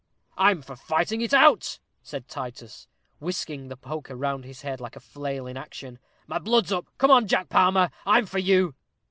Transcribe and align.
"I'm 0.35 0.63
for 0.63 0.75
fighting 0.75 1.21
it 1.21 1.31
out," 1.31 1.77
said 2.01 2.27
Titus, 2.27 2.87
whisking 3.19 3.67
the 3.67 3.77
poker 3.77 4.15
round 4.15 4.45
his 4.45 4.63
head 4.63 4.81
like 4.81 4.95
a 4.95 4.99
flail 4.99 5.45
in 5.45 5.57
action. 5.57 5.99
"My 6.25 6.39
blood's 6.39 6.71
up. 6.71 6.87
Come 6.97 7.11
on, 7.11 7.27
Jack 7.27 7.49
Palmer, 7.49 7.91
I'm 8.03 8.25
for 8.25 8.39
you." 8.39 8.73